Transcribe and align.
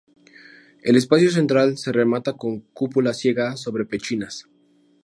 El 0.81 0.95
espacio 0.95 1.29
central 1.29 1.77
se 1.77 1.91
remata 1.91 2.33
con 2.33 2.61
cúpula 2.73 3.13
ciega 3.13 3.55
sobre 3.55 3.85
pechinas. 3.85 4.47